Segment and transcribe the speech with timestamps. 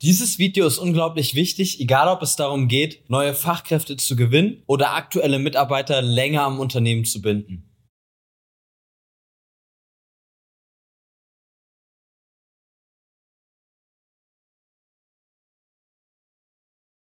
[0.00, 4.94] Dieses Video ist unglaublich wichtig, egal ob es darum geht, neue Fachkräfte zu gewinnen oder
[4.94, 7.67] aktuelle Mitarbeiter länger am Unternehmen zu binden.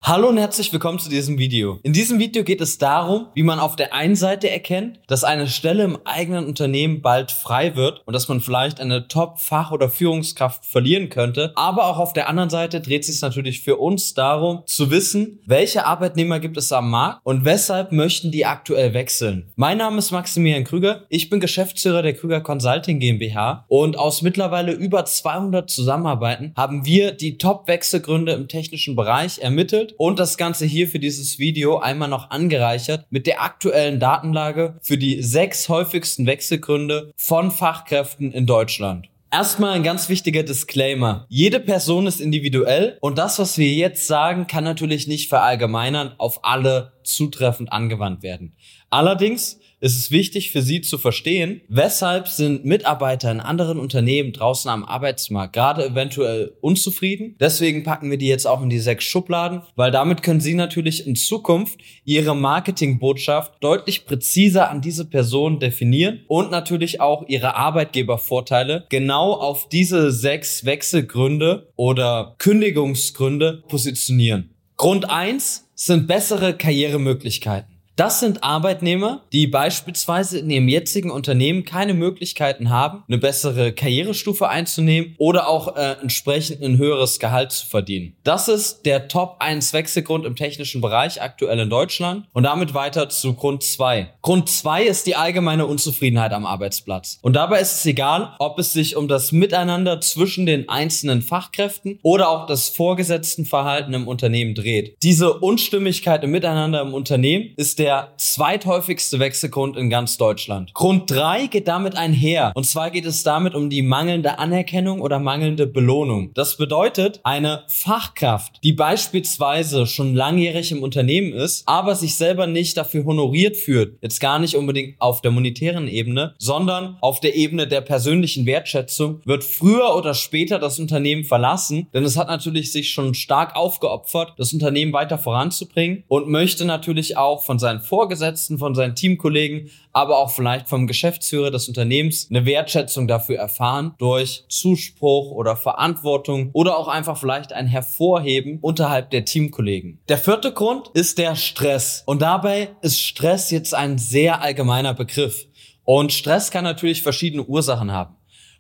[0.08, 1.82] Hallo und herzlich willkommen zu diesem Video.
[1.84, 5.48] In diesem Video geht es darum, wie man auf der einen Seite erkennt, dass eine
[5.48, 10.64] Stelle im eigenen Unternehmen bald frei wird und dass man vielleicht eine Top-Fach- oder Führungskraft
[10.66, 11.52] verlieren könnte.
[11.58, 15.86] Aber auch auf der anderen Seite dreht sich natürlich für uns darum, zu wissen, welche
[15.86, 19.52] Arbeitnehmer gibt es am Markt und weshalb möchten die aktuell wechseln.
[19.58, 21.04] Mein Name ist Maximilian Krüger.
[21.10, 27.12] Ich bin Geschäftsführer der Krüger Consulting GmbH und aus mittlerweile über 200 Zusammenarbeiten haben wir
[27.12, 32.30] die Top-Wechselgründe im technischen Bereich ermittelt und das Ganze hier für dieses Video einmal noch
[32.30, 39.10] angereichert mit der aktuellen Datenlage für die sechs häufigsten Wechselgründe von Fachkräften in Deutschland.
[39.30, 41.26] Erstmal ein ganz wichtiger Disclaimer.
[41.28, 46.46] Jede Person ist individuell und das, was wir jetzt sagen, kann natürlich nicht verallgemeinern auf
[46.46, 48.56] alle zutreffend angewandt werden.
[48.90, 54.70] Allerdings ist es wichtig für Sie zu verstehen, weshalb sind Mitarbeiter in anderen Unternehmen draußen
[54.70, 57.36] am Arbeitsmarkt gerade eventuell unzufrieden.
[57.40, 61.06] Deswegen packen wir die jetzt auch in die sechs Schubladen, weil damit können Sie natürlich
[61.06, 68.86] in Zukunft Ihre Marketingbotschaft deutlich präziser an diese Person definieren und natürlich auch Ihre Arbeitgebervorteile
[68.90, 74.56] genau auf diese sechs Wechselgründe oder Kündigungsgründe positionieren.
[74.76, 77.77] Grund eins sind bessere Karrieremöglichkeiten.
[77.98, 84.48] Das sind Arbeitnehmer, die beispielsweise in ihrem jetzigen Unternehmen keine Möglichkeiten haben, eine bessere Karrierestufe
[84.48, 88.16] einzunehmen oder auch äh, entsprechend ein höheres Gehalt zu verdienen.
[88.24, 93.10] Das ist der Top 1 Wechselgrund im technischen Bereich aktuell in Deutschland und damit weiter
[93.10, 94.14] zu Grund 2.
[94.22, 97.18] Grund 2 ist die allgemeine Unzufriedenheit am Arbeitsplatz.
[97.24, 101.98] Und dabei ist es egal, ob es sich um das Miteinander zwischen den einzelnen Fachkräften
[102.04, 104.98] oder auch das Vorgesetztenverhalten im Unternehmen dreht.
[105.02, 110.74] Diese Unstimmigkeit im Miteinander im Unternehmen ist der der zweithäufigste Wechselgrund in ganz Deutschland.
[110.74, 112.52] Grund drei geht damit einher.
[112.54, 116.32] Und zwar geht es damit um die mangelnde Anerkennung oder mangelnde Belohnung.
[116.34, 122.76] Das bedeutet, eine Fachkraft, die beispielsweise schon langjährig im Unternehmen ist, aber sich selber nicht
[122.76, 127.70] dafür honoriert fühlt, jetzt gar nicht unbedingt auf der monetären Ebene, sondern auf der Ebene
[127.70, 132.90] der persönlichen Wertschätzung, wird früher oder später das Unternehmen verlassen, denn es hat natürlich sich
[132.90, 138.58] schon stark aufgeopfert, das Unternehmen weiter voranzubringen und möchte natürlich auch von seinen seinen Vorgesetzten,
[138.58, 144.46] von seinen Teamkollegen, aber auch vielleicht vom Geschäftsführer des Unternehmens eine Wertschätzung dafür erfahren durch
[144.50, 150.00] Zuspruch oder Verantwortung oder auch einfach vielleicht ein Hervorheben unterhalb der Teamkollegen.
[150.10, 152.04] Der vierte Grund ist der Stress.
[152.06, 155.46] Und dabei ist Stress jetzt ein sehr allgemeiner Begriff.
[155.84, 158.17] Und Stress kann natürlich verschiedene Ursachen haben.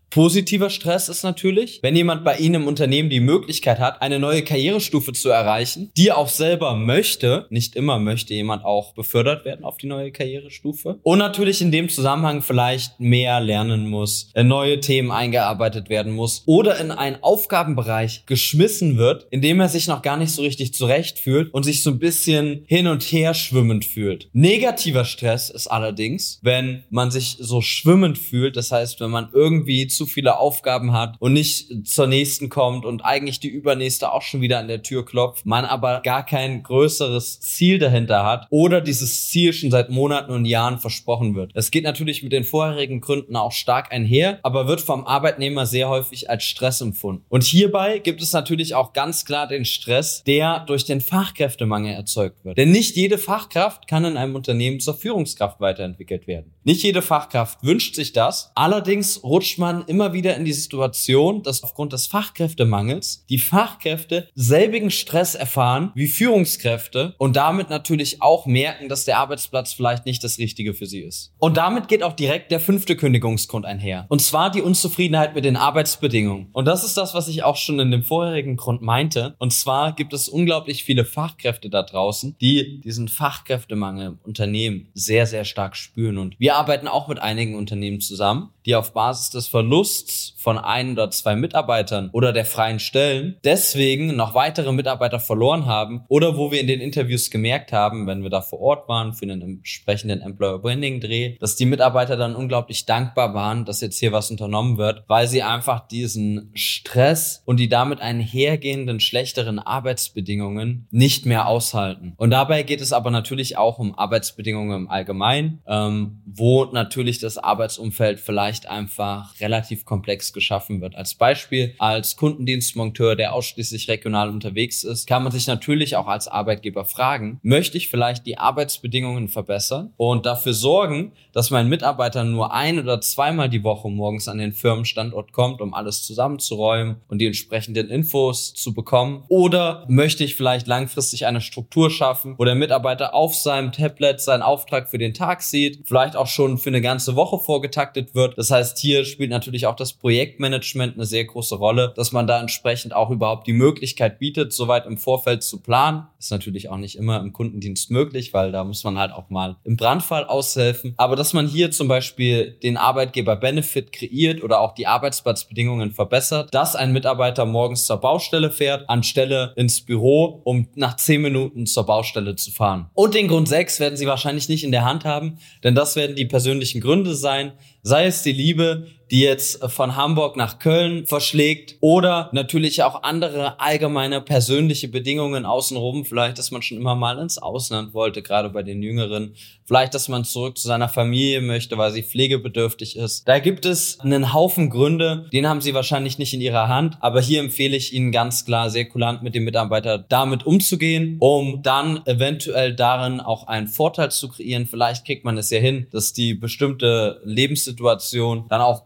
[0.09, 4.41] Positiver Stress ist natürlich, wenn jemand bei Ihnen im Unternehmen die Möglichkeit hat, eine neue
[4.41, 7.45] Karrierestufe zu erreichen, die auch selber möchte.
[7.49, 10.99] Nicht immer möchte jemand auch befördert werden auf die neue Karrierestufe.
[11.03, 16.79] Und natürlich in dem Zusammenhang vielleicht mehr lernen muss, neue Themen eingearbeitet werden muss oder
[16.79, 21.19] in einen Aufgabenbereich geschmissen wird, in dem er sich noch gar nicht so richtig zurecht
[21.19, 24.29] fühlt und sich so ein bisschen hin und her schwimmend fühlt.
[24.31, 28.55] Negativer Stress ist allerdings, wenn man sich so schwimmend fühlt.
[28.55, 33.01] Das heißt, wenn man irgendwie zu viele Aufgaben hat und nicht zur nächsten kommt und
[33.03, 37.39] eigentlich die übernächste auch schon wieder an der Tür klopft, man aber gar kein größeres
[37.41, 41.51] Ziel dahinter hat oder dieses Ziel schon seit Monaten und Jahren versprochen wird.
[41.55, 45.89] Es geht natürlich mit den vorherigen Gründen auch stark einher, aber wird vom Arbeitnehmer sehr
[45.89, 47.25] häufig als Stress empfunden.
[47.29, 52.45] Und hierbei gibt es natürlich auch ganz klar den Stress, der durch den Fachkräftemangel erzeugt
[52.45, 52.57] wird.
[52.57, 56.53] Denn nicht jede Fachkraft kann in einem Unternehmen zur Führungskraft weiterentwickelt werden.
[56.63, 58.51] Nicht jede Fachkraft wünscht sich das.
[58.55, 64.91] Allerdings rutscht man immer wieder in die Situation, dass aufgrund des Fachkräftemangels die Fachkräfte selbigen
[64.91, 70.37] Stress erfahren wie Führungskräfte und damit natürlich auch merken, dass der Arbeitsplatz vielleicht nicht das
[70.37, 71.33] Richtige für sie ist.
[71.37, 74.05] Und damit geht auch direkt der fünfte Kündigungsgrund einher.
[74.09, 76.49] Und zwar die Unzufriedenheit mit den Arbeitsbedingungen.
[76.51, 79.35] Und das ist das, was ich auch schon in dem vorherigen Grund meinte.
[79.39, 85.25] Und zwar gibt es unglaublich viele Fachkräfte da draußen, die diesen Fachkräftemangel im Unternehmen sehr,
[85.25, 86.17] sehr stark spüren.
[86.17, 90.57] Und wir arbeiten auch mit einigen Unternehmen zusammen, die auf Basis des Verlusts Verlusts von
[90.57, 96.37] ein oder zwei Mitarbeitern oder der freien Stellen deswegen noch weitere Mitarbeiter verloren haben oder
[96.37, 99.41] wo wir in den Interviews gemerkt haben, wenn wir da vor Ort waren für einen
[99.41, 104.31] entsprechenden Employer Branding Dreh, dass die Mitarbeiter dann unglaublich dankbar waren, dass jetzt hier was
[104.31, 111.47] unternommen wird, weil sie einfach diesen Stress und die damit einhergehenden schlechteren Arbeitsbedingungen nicht mehr
[111.47, 112.13] aushalten.
[112.17, 117.37] Und dabei geht es aber natürlich auch um Arbeitsbedingungen im Allgemeinen, ähm, wo natürlich das
[117.37, 120.95] Arbeitsumfeld vielleicht einfach relativ relativ komplex geschaffen wird.
[120.95, 126.27] Als Beispiel, als Kundendienstmonteur, der ausschließlich regional unterwegs ist, kann man sich natürlich auch als
[126.27, 132.53] Arbeitgeber fragen, möchte ich vielleicht die Arbeitsbedingungen verbessern und dafür sorgen, dass mein Mitarbeiter nur
[132.53, 137.27] ein oder zweimal die Woche morgens an den Firmenstandort kommt, um alles zusammenzuräumen und die
[137.27, 139.23] entsprechenden Infos zu bekommen?
[139.27, 144.41] Oder möchte ich vielleicht langfristig eine Struktur schaffen, wo der Mitarbeiter auf seinem Tablet seinen
[144.41, 148.37] Auftrag für den Tag sieht, vielleicht auch schon für eine ganze Woche vorgetaktet wird.
[148.37, 152.39] Das heißt, hier spielt natürlich auch das Projektmanagement eine sehr große Rolle, dass man da
[152.39, 156.07] entsprechend auch überhaupt die Möglichkeit bietet, soweit im Vorfeld zu planen.
[156.19, 159.57] Ist natürlich auch nicht immer im Kundendienst möglich, weil da muss man halt auch mal
[159.63, 160.93] im Brandfall aushelfen.
[160.97, 166.53] Aber dass man hier zum Beispiel den Arbeitgeber Benefit kreiert oder auch die Arbeitsplatzbedingungen verbessert,
[166.53, 171.85] dass ein Mitarbeiter morgens zur Baustelle fährt, anstelle ins Büro, um nach zehn Minuten zur
[171.85, 172.89] Baustelle zu fahren.
[172.93, 176.15] Und den Grund 6 werden Sie wahrscheinlich nicht in der Hand haben, denn das werden
[176.15, 181.75] die persönlichen Gründe sein, sei es die Liebe, die jetzt von Hamburg nach Köln verschlägt
[181.79, 186.05] oder natürlich auch andere allgemeine persönliche Bedingungen außenrum.
[186.05, 189.35] Vielleicht, dass man schon immer mal ins Ausland wollte, gerade bei den Jüngeren.
[189.65, 193.27] Vielleicht, dass man zurück zu seiner Familie möchte, weil sie pflegebedürftig ist.
[193.27, 196.97] Da gibt es einen Haufen Gründe, den haben sie wahrscheinlich nicht in ihrer Hand.
[197.01, 201.61] Aber hier empfehle ich Ihnen ganz klar, sehr kulant mit dem Mitarbeiter damit umzugehen, um
[201.63, 204.67] dann eventuell darin auch einen Vorteil zu kreieren.
[204.67, 208.85] Vielleicht kriegt man es ja hin, dass die bestimmte Lebenssituation dann auch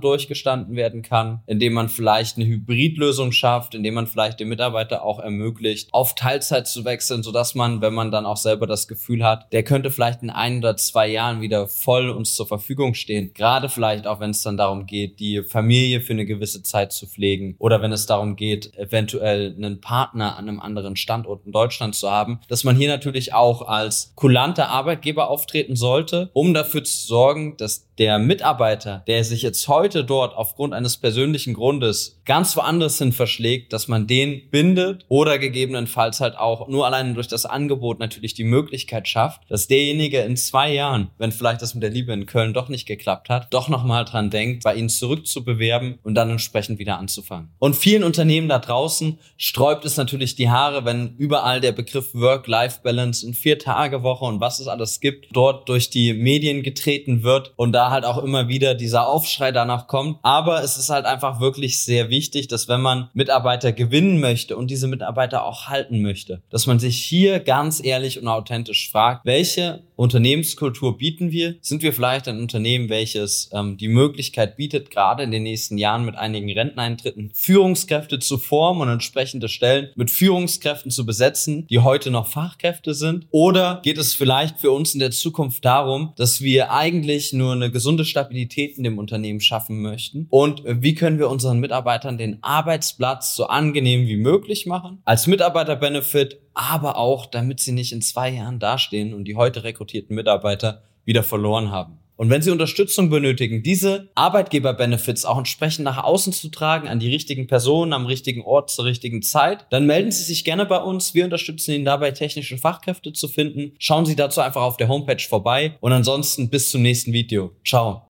[0.00, 5.18] durchgestanden werden kann, indem man vielleicht eine Hybridlösung schafft, indem man vielleicht dem Mitarbeiter auch
[5.18, 9.52] ermöglicht, auf Teilzeit zu wechseln, sodass man, wenn man dann auch selber das Gefühl hat,
[9.52, 13.32] der könnte vielleicht in ein oder zwei Jahren wieder voll uns zur Verfügung stehen.
[13.34, 17.06] Gerade vielleicht auch, wenn es dann darum geht, die Familie für eine gewisse Zeit zu
[17.06, 21.94] pflegen oder wenn es darum geht, eventuell einen Partner an einem anderen Standort in Deutschland
[21.94, 27.06] zu haben, dass man hier natürlich auch als kulanter Arbeitgeber auftreten sollte, um dafür zu
[27.06, 32.98] sorgen, dass der Mitarbeiter, der sich jetzt heute dort aufgrund eines persönlichen Grundes ganz woanders
[32.98, 37.98] hin verschlägt, dass man den bindet oder gegebenenfalls halt auch nur alleine durch das Angebot
[37.98, 42.12] natürlich die Möglichkeit schafft, dass derjenige in zwei Jahren, wenn vielleicht das mit der Liebe
[42.12, 46.30] in Köln doch nicht geklappt hat, doch nochmal dran denkt, bei ihnen zurückzubewerben und dann
[46.30, 47.50] entsprechend wieder anzufangen.
[47.58, 53.26] Und vielen Unternehmen da draußen sträubt es natürlich die Haare, wenn überall der Begriff Work-Life-Balance
[53.26, 57.92] und Vier-Tage-Woche und was es alles gibt, dort durch die Medien getreten wird und da
[57.92, 60.18] halt auch immer wieder dieser Aufschrei danach kommt.
[60.22, 64.70] Aber es ist halt einfach wirklich sehr wichtig, dass wenn man Mitarbeiter gewinnen möchte und
[64.70, 69.82] diese Mitarbeiter auch halten möchte, dass man sich hier ganz ehrlich und authentisch fragt, welche
[69.98, 71.56] Unternehmenskultur bieten wir?
[71.60, 76.04] Sind wir vielleicht ein Unternehmen, welches ähm, die Möglichkeit bietet, gerade in den nächsten Jahren
[76.04, 82.12] mit einigen Renteneintritten Führungskräfte zu formen und entsprechende Stellen mit Führungskräften zu besetzen, die heute
[82.12, 83.26] noch Fachkräfte sind?
[83.32, 87.72] Oder geht es vielleicht für uns in der Zukunft darum, dass wir eigentlich nur eine
[87.72, 90.28] gesunde Stabilität in dem Unternehmen schaffen möchten?
[90.30, 95.02] Und wie können wir unseren Mitarbeitern den Arbeitsplatz so angenehm wie möglich machen?
[95.04, 100.14] Als Mitarbeiterbenefit, aber auch, damit sie nicht in zwei Jahren dastehen und die heute rekrutierten
[100.14, 101.98] Mitarbeiter wieder verloren haben.
[102.16, 107.12] Und wenn Sie Unterstützung benötigen, diese Arbeitgeber-Benefits auch entsprechend nach außen zu tragen, an die
[107.12, 111.14] richtigen Personen, am richtigen Ort, zur richtigen Zeit, dann melden Sie sich gerne bei uns.
[111.14, 113.72] Wir unterstützen Ihnen dabei, technische Fachkräfte zu finden.
[113.78, 115.76] Schauen Sie dazu einfach auf der Homepage vorbei.
[115.80, 117.52] Und ansonsten bis zum nächsten Video.
[117.64, 118.02] Ciao.